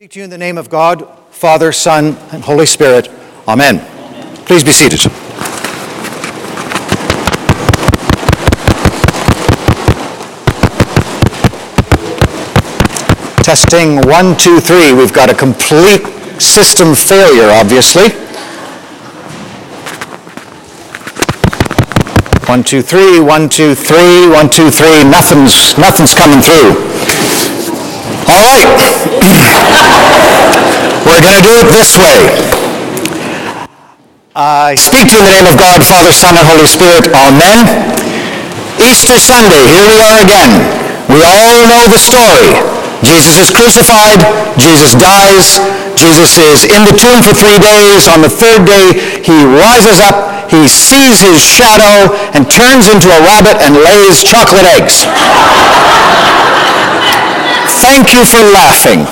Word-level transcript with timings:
Speak 0.00 0.12
to 0.12 0.20
you 0.20 0.24
in 0.24 0.30
the 0.30 0.38
name 0.38 0.56
of 0.56 0.70
God, 0.70 1.06
Father, 1.28 1.72
Son, 1.72 2.16
and 2.32 2.42
Holy 2.42 2.64
Spirit. 2.64 3.10
Amen. 3.46 3.80
Please 4.46 4.64
be 4.64 4.70
seated. 4.72 4.98
Testing 13.44 14.00
one, 14.08 14.38
two, 14.38 14.58
three. 14.58 14.94
We've 14.94 15.12
got 15.12 15.28
a 15.28 15.34
complete 15.34 16.00
system 16.40 16.94
failure, 16.94 17.50
obviously. 17.50 18.08
One, 22.48 22.64
two, 22.64 22.80
three, 22.80 23.20
one, 23.20 23.50
two, 23.50 23.74
three, 23.74 24.30
one, 24.30 24.48
two, 24.48 24.70
three. 24.70 25.04
Nothing's, 25.04 25.76
nothing's 25.76 26.14
coming 26.14 26.40
through. 26.40 26.72
All 28.32 28.40
right. 28.40 29.48
Do 31.50 31.58
it 31.58 31.74
this 31.74 31.98
way. 31.98 32.30
I 34.38 34.78
speak 34.78 35.10
to 35.10 35.12
you 35.18 35.18
in 35.18 35.26
the 35.26 35.34
name 35.34 35.50
of 35.50 35.58
God, 35.58 35.82
Father, 35.82 36.14
Son, 36.14 36.38
and 36.38 36.46
Holy 36.46 36.70
Spirit. 36.70 37.10
Amen. 37.10 37.66
Easter 38.78 39.18
Sunday, 39.18 39.66
here 39.66 39.82
we 39.82 39.98
are 39.98 40.22
again. 40.22 40.46
We 41.10 41.26
all 41.26 41.66
know 41.66 41.90
the 41.90 41.98
story. 41.98 42.54
Jesus 43.02 43.34
is 43.34 43.50
crucified, 43.50 44.22
Jesus 44.62 44.94
dies, 44.94 45.58
Jesus 45.98 46.38
is 46.38 46.70
in 46.70 46.86
the 46.86 46.94
tomb 46.94 47.18
for 47.26 47.34
three 47.34 47.58
days. 47.58 48.06
On 48.06 48.22
the 48.22 48.30
third 48.30 48.62
day, 48.62 49.18
he 49.18 49.42
rises 49.42 49.98
up, 49.98 50.54
he 50.54 50.70
sees 50.70 51.18
his 51.18 51.42
shadow, 51.42 52.14
and 52.30 52.46
turns 52.46 52.86
into 52.86 53.10
a 53.10 53.18
rabbit 53.26 53.58
and 53.58 53.74
lays 53.74 54.22
chocolate 54.22 54.70
eggs. 54.70 55.02
Thank 57.90 58.14
you 58.14 58.24
for 58.24 58.38
laughing. 58.54 59.00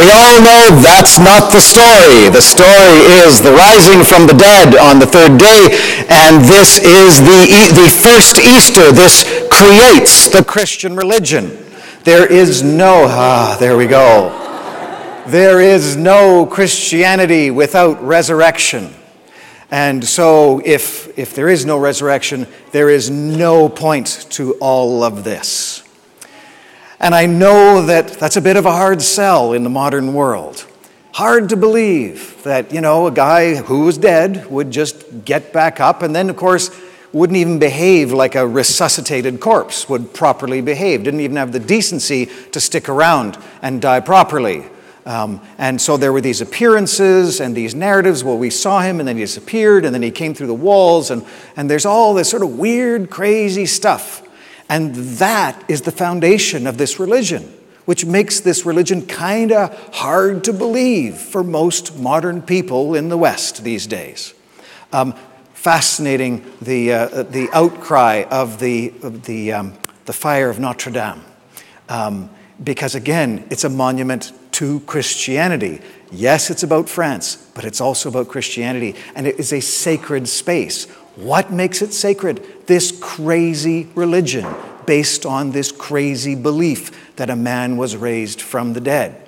we 0.00 0.08
all 0.08 0.40
know 0.40 0.80
that's 0.80 1.18
not 1.18 1.52
the 1.52 1.60
story. 1.60 2.30
The 2.32 2.40
story 2.40 3.04
is 3.20 3.42
the 3.42 3.52
rising 3.52 4.02
from 4.02 4.26
the 4.26 4.32
dead 4.32 4.74
on 4.74 4.98
the 4.98 5.04
third 5.04 5.36
day, 5.36 5.76
and 6.08 6.42
this 6.42 6.78
is 6.78 7.20
the, 7.20 7.68
the 7.76 7.90
first 8.02 8.38
Easter. 8.38 8.92
This 8.92 9.24
creates 9.50 10.30
the 10.30 10.42
Christian 10.42 10.96
religion. 10.96 11.54
There 12.04 12.24
is 12.24 12.62
no, 12.62 13.08
ah, 13.08 13.58
there 13.60 13.76
we 13.76 13.86
go. 13.86 14.30
There 15.26 15.60
is 15.60 15.96
no 15.96 16.46
Christianity 16.46 17.50
without 17.50 18.02
resurrection. 18.02 18.94
And 19.70 20.02
so, 20.02 20.62
if, 20.64 21.18
if 21.18 21.34
there 21.34 21.50
is 21.50 21.66
no 21.66 21.78
resurrection, 21.78 22.46
there 22.72 22.88
is 22.88 23.10
no 23.10 23.68
point 23.68 24.26
to 24.30 24.54
all 24.62 25.02
of 25.02 25.24
this. 25.24 25.83
And 27.04 27.14
I 27.14 27.26
know 27.26 27.84
that 27.84 28.08
that's 28.14 28.38
a 28.38 28.40
bit 28.40 28.56
of 28.56 28.64
a 28.64 28.72
hard 28.72 29.02
sell 29.02 29.52
in 29.52 29.62
the 29.62 29.68
modern 29.68 30.14
world. 30.14 30.66
Hard 31.12 31.50
to 31.50 31.56
believe 31.56 32.42
that, 32.44 32.72
you 32.72 32.80
know, 32.80 33.06
a 33.08 33.10
guy 33.10 33.56
who 33.56 33.80
was 33.80 33.98
dead 33.98 34.50
would 34.50 34.70
just 34.70 35.22
get 35.22 35.52
back 35.52 35.80
up 35.80 36.00
and 36.00 36.16
then, 36.16 36.30
of 36.30 36.36
course, 36.36 36.74
wouldn't 37.12 37.36
even 37.36 37.58
behave 37.58 38.14
like 38.14 38.36
a 38.36 38.48
resuscitated 38.48 39.38
corpse 39.38 39.86
would 39.86 40.14
properly 40.14 40.62
behave, 40.62 41.04
didn't 41.04 41.20
even 41.20 41.36
have 41.36 41.52
the 41.52 41.60
decency 41.60 42.24
to 42.52 42.58
stick 42.58 42.88
around 42.88 43.36
and 43.60 43.82
die 43.82 44.00
properly. 44.00 44.64
Um, 45.04 45.42
and 45.58 45.78
so 45.78 45.98
there 45.98 46.10
were 46.10 46.22
these 46.22 46.40
appearances 46.40 47.38
and 47.38 47.54
these 47.54 47.74
narratives. 47.74 48.24
Well, 48.24 48.38
we 48.38 48.48
saw 48.48 48.80
him 48.80 48.98
and 48.98 49.06
then 49.06 49.18
he 49.18 49.24
disappeared 49.24 49.84
and 49.84 49.94
then 49.94 50.00
he 50.00 50.10
came 50.10 50.32
through 50.32 50.46
the 50.46 50.54
walls, 50.54 51.10
and, 51.10 51.22
and 51.54 51.70
there's 51.70 51.84
all 51.84 52.14
this 52.14 52.30
sort 52.30 52.42
of 52.42 52.58
weird, 52.58 53.10
crazy 53.10 53.66
stuff. 53.66 54.23
And 54.68 54.94
that 54.94 55.62
is 55.68 55.82
the 55.82 55.92
foundation 55.92 56.66
of 56.66 56.78
this 56.78 56.98
religion, 56.98 57.42
which 57.84 58.04
makes 58.04 58.40
this 58.40 58.64
religion 58.64 59.06
kind 59.06 59.52
of 59.52 59.94
hard 59.94 60.44
to 60.44 60.52
believe 60.52 61.16
for 61.16 61.44
most 61.44 61.98
modern 61.98 62.42
people 62.42 62.94
in 62.94 63.08
the 63.08 63.18
West 63.18 63.62
these 63.62 63.86
days. 63.86 64.34
Um, 64.92 65.14
fascinating 65.52 66.44
the, 66.60 66.92
uh, 66.92 67.22
the 67.24 67.48
outcry 67.52 68.24
of 68.30 68.58
the, 68.58 68.92
of 69.02 69.24
the, 69.24 69.52
um, 69.52 69.74
the 70.04 70.12
fire 70.12 70.50
of 70.50 70.58
Notre 70.58 70.92
Dame. 70.92 71.22
Um, 71.88 72.30
because 72.62 72.94
again, 72.94 73.46
it's 73.50 73.64
a 73.64 73.68
monument 73.68 74.32
to 74.52 74.80
Christianity. 74.80 75.80
Yes, 76.12 76.50
it's 76.50 76.62
about 76.62 76.88
France, 76.88 77.50
but 77.54 77.64
it's 77.64 77.80
also 77.80 78.08
about 78.08 78.28
Christianity, 78.28 78.94
and 79.16 79.26
it 79.26 79.40
is 79.40 79.52
a 79.52 79.60
sacred 79.60 80.28
space. 80.28 80.86
What 81.16 81.52
makes 81.52 81.82
it 81.82 81.92
sacred? 81.92 82.66
This 82.66 82.92
crazy 83.00 83.88
religion 83.94 84.46
based 84.86 85.24
on 85.24 85.52
this 85.52 85.72
crazy 85.72 86.34
belief 86.34 87.14
that 87.16 87.30
a 87.30 87.36
man 87.36 87.76
was 87.76 87.96
raised 87.96 88.40
from 88.40 88.72
the 88.72 88.80
dead. 88.80 89.20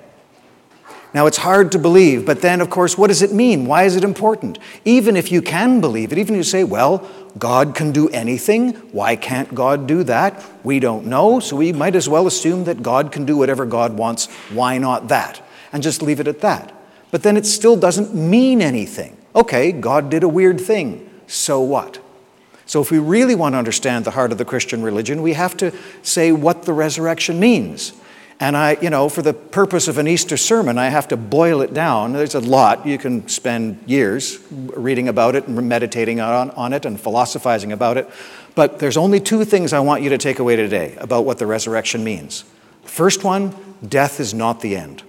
Now, 1.13 1.25
it's 1.25 1.37
hard 1.37 1.71
to 1.71 1.79
believe, 1.79 2.25
but 2.25 2.41
then, 2.41 2.59
of 2.59 2.69
course, 2.69 2.97
what 2.97 3.07
does 3.07 3.21
it 3.21 3.31
mean? 3.31 3.65
Why 3.65 3.83
is 3.83 3.95
it 3.95 4.03
important? 4.03 4.59
Even 4.83 5.15
if 5.15 5.31
you 5.31 5.41
can 5.41 5.79
believe 5.79 6.11
it, 6.11 6.17
even 6.17 6.35
if 6.35 6.39
you 6.39 6.43
say, 6.43 6.63
well, 6.63 7.09
God 7.39 7.73
can 7.73 7.91
do 7.91 8.09
anything, 8.09 8.73
why 8.91 9.15
can't 9.15 9.55
God 9.55 9.87
do 9.87 10.03
that? 10.03 10.43
We 10.63 10.79
don't 10.79 11.05
know, 11.05 11.39
so 11.39 11.55
we 11.55 11.71
might 11.71 11.95
as 11.95 12.09
well 12.09 12.27
assume 12.27 12.65
that 12.65 12.83
God 12.83 13.11
can 13.11 13.25
do 13.25 13.37
whatever 13.37 13.65
God 13.65 13.97
wants. 13.97 14.27
Why 14.51 14.77
not 14.77 15.07
that? 15.07 15.41
And 15.71 15.81
just 15.81 16.01
leave 16.01 16.19
it 16.19 16.27
at 16.27 16.41
that. 16.41 16.73
But 17.09 17.23
then 17.23 17.37
it 17.37 17.45
still 17.45 17.77
doesn't 17.77 18.13
mean 18.13 18.61
anything. 18.61 19.17
Okay, 19.33 19.71
God 19.71 20.09
did 20.09 20.23
a 20.23 20.29
weird 20.29 20.59
thing. 20.59 21.06
So 21.27 21.61
what? 21.61 21.99
So, 22.65 22.81
if 22.81 22.91
we 22.91 22.99
really 22.99 23.35
want 23.35 23.53
to 23.53 23.57
understand 23.57 24.03
the 24.03 24.11
heart 24.11 24.33
of 24.33 24.37
the 24.37 24.43
Christian 24.43 24.83
religion, 24.83 25.21
we 25.21 25.33
have 25.33 25.55
to 25.57 25.73
say 26.01 26.33
what 26.33 26.63
the 26.63 26.73
resurrection 26.73 27.39
means. 27.39 27.93
And 28.39 28.55
I, 28.55 28.77
you 28.81 28.89
know, 28.89 29.09
for 29.09 29.21
the 29.21 29.33
purpose 29.33 29.87
of 29.87 29.97
an 29.97 30.07
Easter 30.07 30.37
sermon, 30.37 30.77
I 30.77 30.89
have 30.89 31.07
to 31.07 31.17
boil 31.17 31.61
it 31.61 31.73
down. 31.73 32.13
There's 32.13 32.35
a 32.35 32.39
lot. 32.39 32.85
You 32.85 32.97
can 32.97 33.27
spend 33.27 33.81
years 33.87 34.39
reading 34.51 35.07
about 35.07 35.35
it 35.35 35.47
and 35.47 35.67
meditating 35.67 36.19
on, 36.19 36.51
on 36.51 36.73
it 36.73 36.85
and 36.85 36.99
philosophizing 36.99 37.71
about 37.71 37.97
it. 37.97 38.07
But 38.53 38.79
there's 38.79 38.97
only 38.97 39.19
two 39.19 39.43
things 39.43 39.73
I 39.73 39.79
want 39.79 40.03
you 40.03 40.09
to 40.09 40.17
take 40.17 40.37
away 40.37 40.55
today 40.55 40.95
about 40.99 41.25
what 41.25 41.39
the 41.39 41.47
resurrection 41.47 42.03
means. 42.03 42.43
First 42.83 43.23
one, 43.23 43.55
death 43.87 44.19
is 44.19 44.33
not 44.33 44.61
the 44.61 44.75
end. 44.75 45.03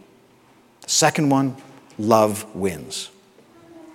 Second 0.87 1.28
one, 1.28 1.57
love 1.99 2.55
wins. 2.55 3.11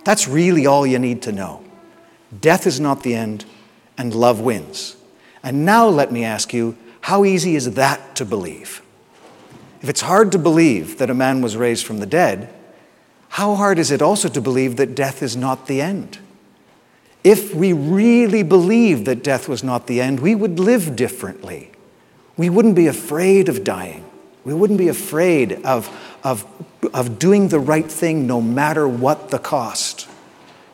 That's 0.04 0.28
really 0.28 0.66
all 0.66 0.86
you 0.86 0.98
need 1.00 1.22
to 1.22 1.32
know. 1.32 1.63
Death 2.40 2.66
is 2.66 2.80
not 2.80 3.02
the 3.02 3.14
end, 3.14 3.44
and 3.96 4.14
love 4.14 4.40
wins. 4.40 4.96
And 5.42 5.64
now 5.64 5.86
let 5.88 6.10
me 6.10 6.24
ask 6.24 6.52
you, 6.52 6.76
how 7.02 7.24
easy 7.24 7.54
is 7.54 7.74
that 7.74 8.16
to 8.16 8.24
believe? 8.24 8.82
If 9.82 9.88
it's 9.90 10.00
hard 10.00 10.32
to 10.32 10.38
believe 10.38 10.98
that 10.98 11.10
a 11.10 11.14
man 11.14 11.42
was 11.42 11.56
raised 11.56 11.84
from 11.84 11.98
the 11.98 12.06
dead, 12.06 12.52
how 13.28 13.54
hard 13.54 13.78
is 13.78 13.90
it 13.90 14.00
also 14.00 14.28
to 14.28 14.40
believe 14.40 14.76
that 14.76 14.94
death 14.94 15.22
is 15.22 15.36
not 15.36 15.66
the 15.66 15.80
end? 15.82 16.18
If 17.22 17.54
we 17.54 17.72
really 17.72 18.42
believed 18.42 19.06
that 19.06 19.22
death 19.22 19.48
was 19.48 19.62
not 19.62 19.86
the 19.86 20.00
end, 20.00 20.20
we 20.20 20.34
would 20.34 20.58
live 20.58 20.96
differently. 20.96 21.70
We 22.36 22.48
wouldn't 22.48 22.74
be 22.74 22.86
afraid 22.86 23.48
of 23.48 23.64
dying. 23.64 24.04
We 24.44 24.54
wouldn't 24.54 24.78
be 24.78 24.88
afraid 24.88 25.52
of, 25.64 25.90
of, 26.22 26.46
of 26.92 27.18
doing 27.18 27.48
the 27.48 27.58
right 27.60 27.90
thing 27.90 28.26
no 28.26 28.40
matter 28.40 28.86
what 28.86 29.30
the 29.30 29.38
cost. 29.38 30.08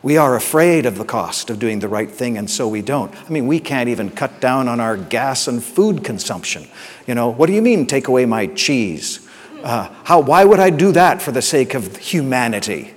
We 0.02 0.16
are 0.16 0.34
afraid 0.34 0.86
of 0.86 0.96
the 0.96 1.04
cost 1.04 1.50
of 1.50 1.58
doing 1.58 1.80
the 1.80 1.88
right 1.88 2.10
thing, 2.10 2.38
and 2.38 2.50
so 2.50 2.66
we 2.66 2.80
don't. 2.80 3.14
I 3.14 3.28
mean, 3.28 3.46
we 3.46 3.60
can't 3.60 3.90
even 3.90 4.10
cut 4.10 4.40
down 4.40 4.66
on 4.66 4.80
our 4.80 4.96
gas 4.96 5.46
and 5.46 5.62
food 5.62 6.04
consumption. 6.04 6.68
You 7.06 7.14
know, 7.14 7.28
what 7.28 7.46
do 7.46 7.52
you 7.52 7.60
mean, 7.60 7.86
take 7.86 8.08
away 8.08 8.24
my 8.24 8.46
cheese? 8.46 9.28
Uh, 9.62 9.94
how, 10.04 10.20
why 10.20 10.44
would 10.44 10.58
I 10.58 10.70
do 10.70 10.92
that 10.92 11.20
for 11.20 11.32
the 11.32 11.42
sake 11.42 11.74
of 11.74 11.98
humanity? 11.98 12.94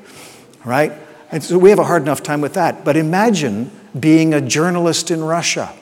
Right? 0.63 0.93
And 1.29 1.43
so 1.43 1.57
we 1.57 1.71
have 1.71 1.79
a 1.79 1.83
hard 1.83 2.03
enough 2.03 2.23
time 2.23 2.39
with 2.39 2.53
that. 2.53 2.85
But 2.85 2.95
imagine 2.95 3.69
being 3.99 4.33
a 4.33 4.39
journalist 4.39 5.11
in 5.11 5.21
Russia, 5.25 5.73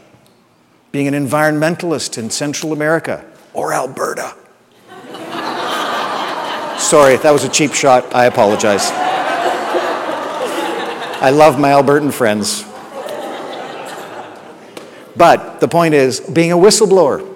being 0.91 1.07
an 1.07 1.13
environmentalist 1.13 2.17
in 2.17 2.31
Central 2.31 2.73
America 2.73 3.23
or 3.53 3.73
Alberta. 3.73 4.33
Sorry, 6.79 7.17
that 7.17 7.31
was 7.31 7.43
a 7.43 7.49
cheap 7.49 7.73
shot. 7.73 8.15
I 8.15 8.25
apologize. 8.25 9.10
I 11.21 11.29
love 11.29 11.59
my 11.59 11.69
Albertan 11.69 12.11
friends. 12.11 12.65
But 15.15 15.59
the 15.59 15.67
point 15.67 15.93
is, 15.93 16.19
being 16.19 16.51
a 16.51 16.57
whistleblower, 16.57 17.31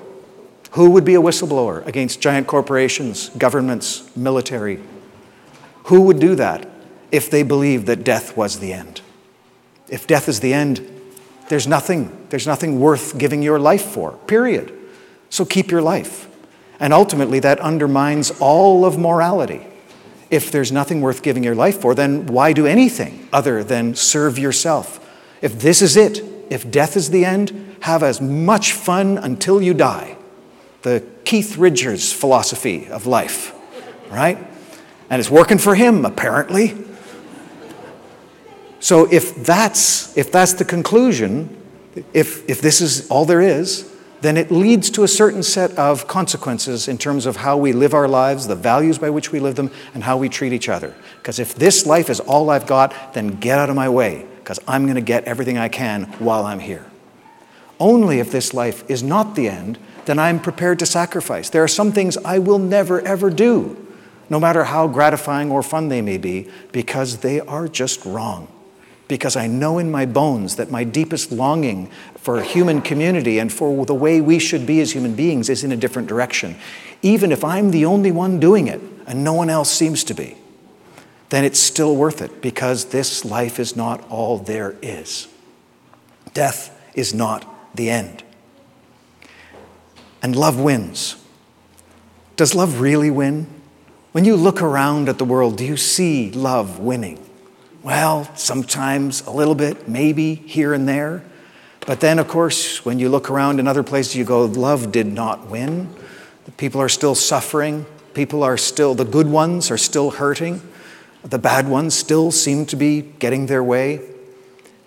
who 0.71 0.89
would 0.89 1.05
be 1.05 1.13
a 1.13 1.21
whistleblower 1.21 1.85
against 1.85 2.19
giant 2.19 2.47
corporations, 2.47 3.29
governments, 3.29 4.09
military? 4.17 4.79
Who 5.83 6.01
would 6.01 6.19
do 6.19 6.33
that 6.33 6.67
if 7.11 7.29
they 7.29 7.43
believed 7.43 7.85
that 7.85 8.03
death 8.03 8.35
was 8.35 8.59
the 8.59 8.73
end? 8.73 9.01
If 9.87 10.07
death 10.07 10.27
is 10.27 10.39
the 10.39 10.51
end, 10.51 10.89
there's 11.49 11.67
nothing, 11.67 12.25
there's 12.29 12.47
nothing 12.47 12.79
worth 12.79 13.19
giving 13.19 13.43
your 13.43 13.59
life 13.59 13.85
for, 13.85 14.13
period. 14.25 14.73
So 15.29 15.45
keep 15.45 15.69
your 15.69 15.83
life. 15.83 16.27
And 16.79 16.91
ultimately, 16.91 17.39
that 17.41 17.59
undermines 17.59 18.31
all 18.39 18.83
of 18.83 18.97
morality. 18.97 19.67
If 20.35 20.51
there's 20.51 20.69
nothing 20.69 20.99
worth 20.99 21.21
giving 21.21 21.45
your 21.45 21.55
life 21.55 21.79
for, 21.79 21.95
then 21.95 22.25
why 22.25 22.51
do 22.51 22.67
anything 22.67 23.29
other 23.31 23.63
than 23.63 23.95
serve 23.95 24.37
yourself? 24.37 24.99
If 25.41 25.59
this 25.59 25.81
is 25.81 25.95
it, 25.95 26.21
if 26.49 26.69
death 26.69 26.97
is 26.97 27.09
the 27.09 27.23
end, 27.23 27.77
have 27.79 28.03
as 28.03 28.19
much 28.19 28.73
fun 28.73 29.17
until 29.17 29.61
you 29.61 29.73
die. 29.73 30.17
the 30.81 31.01
Keith 31.23 31.57
Richards 31.57 32.13
philosophy 32.13 32.87
of 32.89 33.07
life, 33.07 33.55
right? 34.11 34.37
And 35.09 35.19
it's 35.19 35.31
working 35.31 35.57
for 35.57 35.73
him, 35.73 36.05
apparently. 36.05 36.75
So 38.79 39.11
if 39.11 39.33
that's, 39.43 40.15
if 40.15 40.31
that's 40.31 40.53
the 40.53 40.65
conclusion, 40.65 41.49
if, 42.13 42.47
if 42.47 42.61
this 42.61 42.81
is 42.81 43.09
all 43.09 43.25
there 43.25 43.41
is, 43.41 43.91
then 44.25 44.37
it 44.37 44.49
leads 44.49 44.89
to 44.91 45.03
a 45.03 45.07
certain 45.07 45.43
set 45.43 45.71
of 45.77 46.07
consequences 46.07 46.87
in 46.87 46.97
terms 46.97 47.25
of 47.25 47.35
how 47.35 47.57
we 47.57 47.73
live 47.73 47.93
our 47.93 48.07
lives, 48.07 48.47
the 48.47 48.55
values 48.55 48.97
by 48.97 49.09
which 49.09 49.31
we 49.31 49.39
live 49.39 49.55
them, 49.55 49.69
and 49.93 50.03
how 50.03 50.17
we 50.17 50.29
treat 50.29 50.53
each 50.53 50.69
other. 50.69 50.95
Because 51.17 51.37
if 51.37 51.53
this 51.53 51.85
life 51.85 52.09
is 52.09 52.19
all 52.21 52.49
I've 52.49 52.65
got, 52.65 53.13
then 53.13 53.39
get 53.39 53.59
out 53.59 53.69
of 53.69 53.75
my 53.75 53.89
way, 53.89 54.25
because 54.37 54.59
I'm 54.67 54.83
going 54.83 54.95
to 54.95 55.01
get 55.01 55.25
everything 55.25 55.57
I 55.57 55.69
can 55.69 56.05
while 56.19 56.45
I'm 56.45 56.59
here. 56.59 56.85
Only 57.79 58.19
if 58.19 58.31
this 58.31 58.53
life 58.53 58.89
is 58.89 59.03
not 59.03 59.35
the 59.35 59.49
end, 59.49 59.77
then 60.05 60.17
I'm 60.17 60.39
prepared 60.39 60.79
to 60.79 60.85
sacrifice. 60.85 61.49
There 61.49 61.63
are 61.63 61.67
some 61.67 61.91
things 61.91 62.15
I 62.17 62.39
will 62.39 62.59
never, 62.59 63.01
ever 63.01 63.29
do, 63.29 63.85
no 64.29 64.39
matter 64.39 64.63
how 64.63 64.87
gratifying 64.87 65.51
or 65.51 65.61
fun 65.61 65.89
they 65.89 66.01
may 66.01 66.17
be, 66.17 66.49
because 66.71 67.17
they 67.17 67.41
are 67.41 67.67
just 67.67 68.05
wrong 68.05 68.47
because 69.07 69.35
I 69.35 69.47
know 69.47 69.77
in 69.77 69.91
my 69.91 70.05
bones 70.05 70.55
that 70.55 70.71
my 70.71 70.83
deepest 70.83 71.31
longing 71.31 71.89
for 72.17 72.41
human 72.41 72.81
community 72.81 73.39
and 73.39 73.51
for 73.51 73.85
the 73.85 73.93
way 73.93 74.19
we 74.19 74.39
should 74.39 74.65
be 74.65 74.81
as 74.81 74.93
human 74.93 75.15
beings 75.15 75.49
is 75.49 75.63
in 75.63 75.71
a 75.71 75.77
different 75.77 76.07
direction. 76.07 76.55
Even 77.01 77.31
if 77.31 77.43
I'm 77.43 77.71
the 77.71 77.85
only 77.85 78.11
one 78.11 78.39
doing 78.39 78.67
it 78.67 78.81
and 79.05 79.23
no 79.23 79.33
one 79.33 79.49
else 79.49 79.69
seems 79.69 80.03
to 80.05 80.13
be, 80.13 80.37
then 81.29 81.43
it's 81.43 81.59
still 81.59 81.95
worth 81.95 82.21
it 82.21 82.41
because 82.41 82.85
this 82.85 83.25
life 83.25 83.59
is 83.59 83.75
not 83.75 84.07
all 84.09 84.37
there 84.37 84.75
is. 84.81 85.27
Death 86.33 86.75
is 86.93 87.13
not 87.13 87.45
the 87.75 87.89
end. 87.89 88.23
And 90.21 90.35
love 90.35 90.59
wins. 90.59 91.15
Does 92.35 92.55
love 92.55 92.81
really 92.81 93.11
win? 93.11 93.47
When 94.11 94.25
you 94.25 94.35
look 94.35 94.61
around 94.61 95.09
at 95.09 95.17
the 95.17 95.25
world, 95.25 95.57
do 95.57 95.65
you 95.65 95.77
see 95.77 96.31
love 96.31 96.79
winning? 96.79 97.24
Well, 97.85 98.27
sometimes 98.35 99.21
a 99.27 99.29
little 99.29 99.53
bit, 99.53 99.87
maybe 99.87 100.33
here 100.33 100.73
and 100.73 100.87
there. 100.87 101.23
But 101.85 101.99
then, 101.99 102.17
of 102.17 102.27
course, 102.27 102.83
when 102.83 102.97
you 102.97 103.09
look 103.09 103.29
around 103.29 103.59
in 103.59 103.67
other 103.67 103.83
places, 103.83 104.15
you 104.15 104.25
go, 104.25 104.45
love 104.45 104.91
did 104.91 105.05
not 105.05 105.51
win. 105.51 105.93
The 106.45 106.51
people 106.53 106.81
are 106.81 106.89
still 106.89 107.13
suffering. 107.13 107.85
People 108.15 108.41
are 108.41 108.57
still, 108.57 108.95
the 108.95 109.05
good 109.05 109.27
ones 109.27 109.69
are 109.69 109.77
still 109.77 110.09
hurting. 110.09 110.63
The 111.23 111.37
bad 111.37 111.69
ones 111.69 111.93
still 111.93 112.31
seem 112.31 112.65
to 112.67 112.75
be 112.75 113.01
getting 113.01 113.45
their 113.45 113.63
way. 113.63 114.01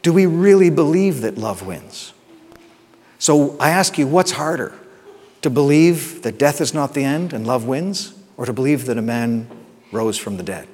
Do 0.03 0.13
we 0.13 0.27
really 0.27 0.69
believe 0.69 1.21
that 1.21 1.39
love 1.39 1.65
wins? 1.65 2.13
So 3.21 3.57
I 3.61 3.71
ask 3.71 3.97
you, 3.97 4.09
what's 4.09 4.33
harder? 4.33 4.75
To 5.43 5.51
believe 5.51 6.23
that 6.23 6.37
death 6.37 6.61
is 6.61 6.75
not 6.75 6.95
the 6.95 7.05
end 7.05 7.33
and 7.33 7.47
love 7.47 7.65
wins, 7.65 8.13
or 8.37 8.45
to 8.45 8.53
believe 8.53 8.87
that 8.87 8.99
a 8.99 9.03
man 9.03 9.49
rose 9.93 10.19
from 10.19 10.37
the 10.37 10.43
dead? 10.43 10.67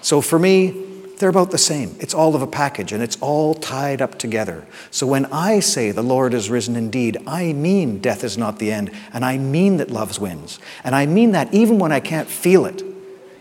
So 0.00 0.20
for 0.20 0.38
me, 0.38 0.90
they're 1.22 1.30
about 1.30 1.52
the 1.52 1.56
same. 1.56 1.94
It's 2.00 2.14
all 2.14 2.34
of 2.34 2.42
a 2.42 2.48
package 2.48 2.90
and 2.90 3.00
it's 3.00 3.16
all 3.20 3.54
tied 3.54 4.02
up 4.02 4.18
together. 4.18 4.66
So 4.90 5.06
when 5.06 5.26
I 5.26 5.60
say 5.60 5.92
the 5.92 6.02
Lord 6.02 6.34
is 6.34 6.50
risen 6.50 6.74
indeed, 6.74 7.16
I 7.28 7.52
mean 7.52 8.00
death 8.00 8.24
is 8.24 8.36
not 8.36 8.58
the 8.58 8.72
end, 8.72 8.90
and 9.12 9.24
I 9.24 9.38
mean 9.38 9.76
that 9.76 9.88
love 9.88 10.18
wins. 10.18 10.58
And 10.82 10.96
I 10.96 11.06
mean 11.06 11.30
that 11.30 11.54
even 11.54 11.78
when 11.78 11.92
I 11.92 12.00
can't 12.00 12.26
feel 12.26 12.66
it, 12.66 12.82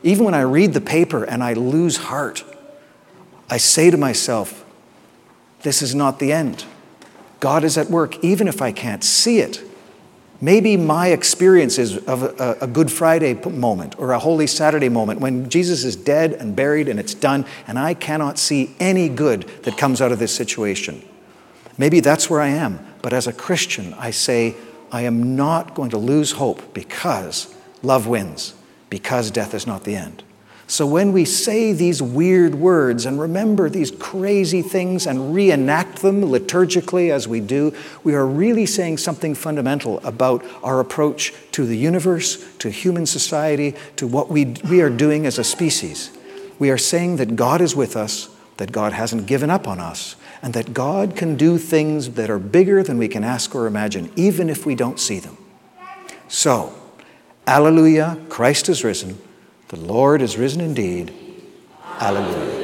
even 0.04 0.26
when 0.26 0.36
I 0.36 0.42
read 0.42 0.76
the 0.76 0.80
paper 0.80 1.24
and 1.24 1.44
I 1.44 1.54
lose 1.54 1.98
heart, 1.98 2.44
I 3.50 3.58
say 3.58 3.90
to 3.90 3.98
myself, 3.98 4.64
this 5.64 5.82
is 5.82 5.96
not 5.96 6.20
the 6.20 6.32
end. 6.32 6.66
God 7.40 7.64
is 7.64 7.80
at 7.80 7.90
work, 7.90 8.24
even 8.24 8.48
if 8.48 8.62
I 8.62 8.72
can't 8.72 9.04
see 9.04 9.40
it. 9.40 9.60
Maybe 10.44 10.76
my 10.76 11.10
experiences 11.10 11.98
of 11.98 12.24
a, 12.24 12.58
a, 12.62 12.68
Good 12.68 12.92
Friday 12.92 13.36
moment 13.36 14.00
or 14.00 14.12
a 14.12 14.18
Holy 14.18 14.48
Saturday 14.48 14.90
moment 14.90 15.20
when 15.20 15.48
Jesus 15.50 15.84
is 15.84 15.96
dead 15.96 16.34
and 16.34 16.56
buried 16.56 16.88
and 16.90 17.00
it's 17.00 17.14
done, 17.14 17.46
and 17.68 17.78
I 17.78 17.94
cannot 17.94 18.40
see 18.40 18.76
any 18.80 19.08
good 19.08 19.44
that 19.64 19.78
comes 19.78 20.02
out 20.02 20.12
of 20.12 20.18
this 20.18 20.36
situation. 20.36 21.04
Maybe 21.78 22.00
that's 22.00 22.28
where 22.28 22.42
I 22.42 22.48
am. 22.48 22.84
But 23.04 23.14
as 23.14 23.28
a 23.28 23.34
Christian, 23.34 23.94
I 23.94 24.10
say, 24.10 24.56
I 24.92 25.04
am 25.04 25.36
not 25.36 25.76
going 25.76 25.92
to 25.92 25.98
lose 25.98 26.34
hope 26.34 26.74
because 26.74 27.54
love 27.84 28.08
wins, 28.08 28.56
because 28.90 29.30
death 29.30 29.54
is 29.54 29.68
not 29.68 29.84
the 29.84 29.96
end. 29.96 30.24
So 30.72 30.88
when 30.88 31.12
we 31.12 31.26
say 31.26 31.74
these 31.74 32.02
weird 32.02 32.56
words 32.56 33.06
and 33.06 33.20
remember 33.20 33.70
these 33.70 33.92
crazy 33.92 34.62
things 34.62 35.06
and 35.06 35.36
reenact 35.36 36.02
them 36.02 36.22
liturgically 36.22 37.12
as 37.12 37.28
we 37.28 37.42
do, 37.42 37.76
we 38.06 38.16
are 38.16 38.26
really 38.26 38.66
saying 38.66 39.00
something 39.00 39.36
fundamental 39.36 40.00
about 40.08 40.46
our 40.64 40.80
approach 40.80 41.34
to 41.52 41.66
the 41.66 41.76
universe, 41.76 42.42
to 42.60 42.70
human 42.70 43.06
society, 43.06 43.76
to 43.98 44.08
what 44.08 44.30
we, 44.30 44.46
we 44.70 44.80
are 44.80 44.90
doing 44.90 45.26
as 45.26 45.38
a 45.38 45.44
species. 45.44 46.18
We 46.58 46.70
are 46.70 46.78
saying 46.78 47.18
that 47.18 47.36
God 47.36 47.60
is 47.60 47.76
with 47.76 47.98
us, 47.98 48.30
that 48.56 48.72
God 48.72 48.94
hasn't 48.94 49.26
given 49.26 49.50
up 49.50 49.68
on 49.68 49.82
us, 49.82 50.16
and 50.42 50.54
that 50.54 50.74
God 50.74 51.18
can 51.18 51.36
do 51.36 51.58
things 51.58 52.12
that 52.12 52.30
are 52.30 52.40
bigger 52.40 52.82
than 52.82 52.98
we 52.98 53.10
can 53.10 53.26
ask 53.26 53.54
or 53.54 53.68
imagine, 53.68 54.10
even 54.16 54.50
if 54.50 54.66
we 54.66 54.76
don't 54.76 55.02
see 55.02 55.20
them. 55.20 55.38
So, 56.30 56.74
Alleluia, 57.46 58.18
Christ 58.30 58.70
is 58.70 58.86
risen. 58.86 59.18
The 59.72 59.78
Lord 59.78 60.22
is 60.22 60.38
risen 60.38 60.60
indeed. 60.60 61.14
Alleluia. 62.02 62.61